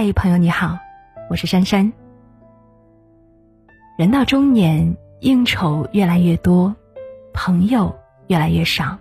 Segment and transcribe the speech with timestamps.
[0.00, 0.78] 嘿，朋友你好，
[1.28, 1.92] 我是珊珊。
[3.96, 6.76] 人到中年，应酬越来越多，
[7.34, 8.96] 朋友越来越少。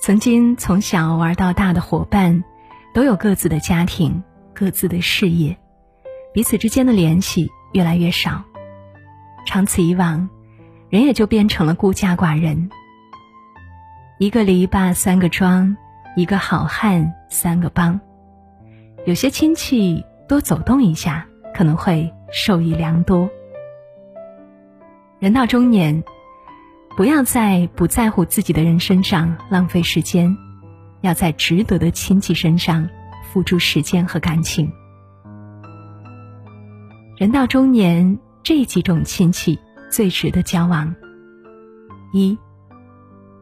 [0.00, 2.44] 曾经从小玩到大的伙伴，
[2.94, 4.22] 都有各自的家庭、
[4.54, 5.58] 各自的事业，
[6.32, 8.44] 彼此之间的联系越来越少。
[9.44, 10.30] 长此以往，
[10.90, 12.70] 人也就变成了孤家寡人。
[14.20, 15.76] 一个篱笆三个桩，
[16.14, 18.00] 一个好汉三个帮。
[19.04, 23.28] 有些亲戚多走动一下，可能会受益良多。
[25.18, 26.04] 人到中年，
[26.96, 30.36] 不要在不在乎自己的人身上浪费时间，
[31.00, 32.88] 要在值得的亲戚身上
[33.32, 34.70] 付出时间和感情。
[37.16, 39.58] 人到中年，这几种亲戚
[39.90, 40.94] 最值得交往：
[42.12, 42.38] 一，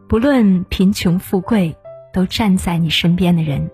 [0.08, 1.76] 不论贫穷富贵，
[2.14, 3.70] 都站在你身边的人。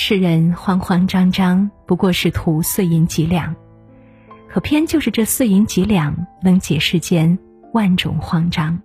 [0.00, 3.56] 世人慌慌张张，不过是图碎银几两，
[4.48, 7.36] 可偏就是这碎银几两，能解世间
[7.72, 8.80] 万种慌张。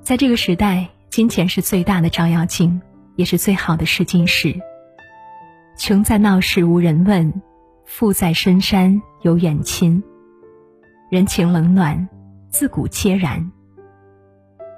[0.00, 2.80] 在这个时代，金钱是最大的照妖镜，
[3.14, 4.58] 也是最好的试金石。
[5.76, 7.42] 穷在闹市无人问，
[7.84, 10.02] 富在深山有远亲。
[11.10, 12.08] 人情冷暖，
[12.48, 13.52] 自古皆然。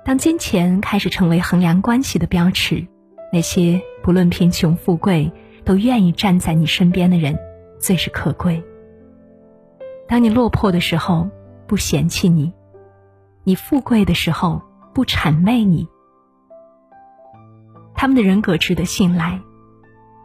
[0.04, 2.84] 当金钱开始成为衡量关系的标尺。
[3.32, 5.32] 那些不论贫穷富贵，
[5.64, 7.38] 都愿意站在你身边的人，
[7.78, 8.62] 最是可贵。
[10.08, 11.28] 当你落魄的时候，
[11.66, 12.52] 不嫌弃你；
[13.44, 14.62] 你富贵的时候，
[14.94, 15.88] 不谄媚你。
[17.94, 19.41] 他们的人格值得信赖，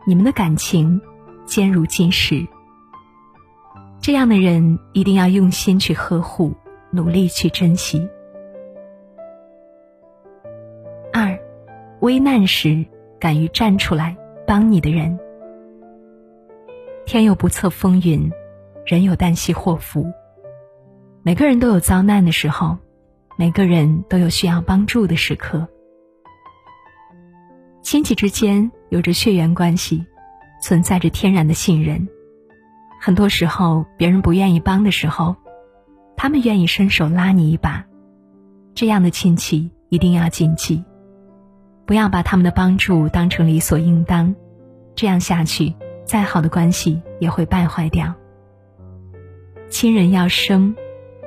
[0.06, 1.02] 你们的感情
[1.46, 2.46] 坚如金石。
[4.00, 6.54] 这样的人一定要用心去呵护，
[6.92, 8.08] 努力去珍惜。
[12.02, 12.86] 危难时。
[13.20, 14.18] 敢于站出来
[14.48, 15.20] 帮你的人，
[17.06, 18.32] 天有不测风云，
[18.84, 20.12] 人有旦夕祸福。
[21.22, 22.80] 每个人都有遭难的时候，
[23.38, 25.68] 每个人都有需要帮助的时刻。
[27.84, 30.04] 亲戚之间有着血缘关系，
[30.64, 32.10] 存在着天然的信任。
[33.00, 35.36] 很多时候，别人不愿意帮的时候，
[36.18, 37.86] 他们愿意伸手拉你一把。
[38.74, 40.84] 这样的亲戚一定要谨记。
[41.92, 44.34] 不要把他们的帮助当成理所应当，
[44.96, 45.76] 这样下去，
[46.06, 48.14] 再好的关系也会败坏掉。
[49.70, 50.74] 亲人要生，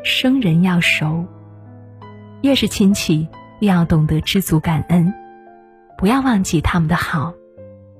[0.02, 1.26] 生人要熟。
[2.40, 3.28] 越是亲戚，
[3.60, 5.12] 越要懂得知足感恩，
[5.98, 7.34] 不要忘记他们的好，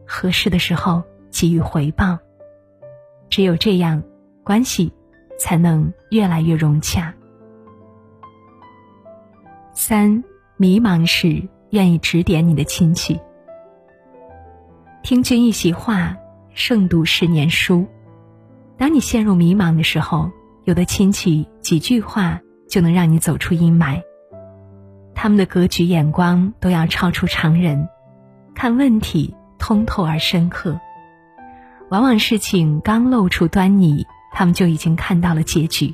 [0.06, 2.18] 合适的时候给予回报。
[3.28, 4.02] 只有这样，
[4.42, 4.90] 关系
[5.38, 7.12] 才能越来越融洽。
[9.74, 10.24] 三，
[10.56, 11.46] 迷茫时。
[11.74, 13.18] 愿意指点你的亲戚，
[15.02, 16.16] 听君一席话，
[16.52, 17.84] 胜读十年书。
[18.78, 20.30] 当你陷入迷茫的时候，
[20.66, 24.00] 有的亲戚几句话就能让你走出阴霾。
[25.16, 27.88] 他们的格局、眼光都要超出常人，
[28.54, 30.78] 看问题通透而深刻。
[31.90, 35.92] 往往事情刚露出端倪，他们就已经看到了结局。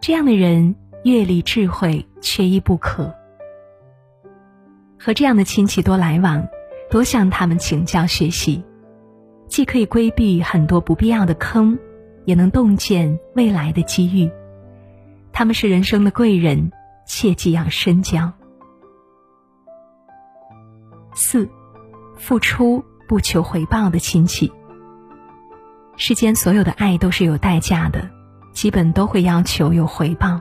[0.00, 3.14] 这样的人，阅历、智慧缺一不可。
[4.98, 6.46] 和这样的亲戚多来往，
[6.90, 8.64] 多向他们请教学习，
[9.46, 11.78] 既可以规避很多不必要的坑，
[12.24, 14.30] 也能洞见未来的机遇。
[15.32, 16.72] 他们是人生的贵人，
[17.06, 18.32] 切记要深交。
[21.14, 21.48] 四，
[22.16, 24.52] 付出不求回报的亲戚。
[25.96, 28.08] 世间所有的爱都是有代价的，
[28.52, 30.40] 基本都会要求有回报，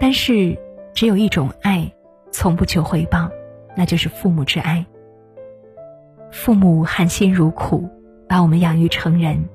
[0.00, 0.58] 但是
[0.94, 1.92] 只有一种爱，
[2.30, 3.30] 从不求回报。
[3.78, 4.84] 那就是父母之爱。
[6.32, 7.88] 父母含辛茹苦
[8.28, 9.48] 把我们养育成人，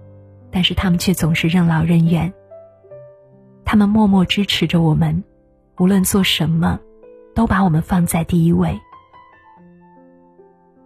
[0.49, 2.33] 但是他们却总是任劳任怨。
[3.65, 5.25] 他们默默支持着我们，
[5.77, 6.79] 无论做什么，
[7.35, 8.79] 都把我们放在第一位。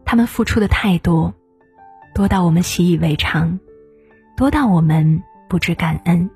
[0.03, 1.31] 他们付出的太多，
[2.15, 3.59] 多到我们习以为常，
[4.35, 6.27] 多到我们不知感恩。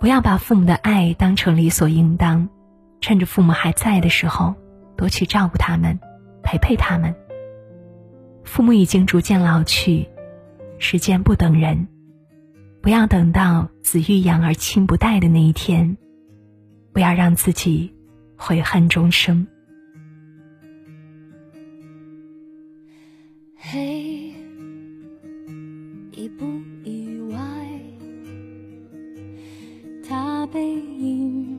[0.00, 2.48] 不要把父母的爱当成理所应当，
[3.00, 4.56] 趁着父母还在的时候。
[5.00, 5.98] 多去照顾他们，
[6.42, 7.14] 陪陪他们。
[8.44, 10.06] 父母已经逐渐老去，
[10.78, 11.88] 时间不等人，
[12.82, 15.96] 不要等到子欲养而亲不待的那一天，
[16.92, 17.94] 不要让自己
[18.36, 19.46] 悔恨终生。
[23.56, 24.34] 嘿，
[26.12, 26.44] 意不
[26.84, 27.38] 意外？
[30.06, 31.58] 他背影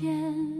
[0.00, 0.06] 机会。
[0.06, 0.55] 就有沦陷。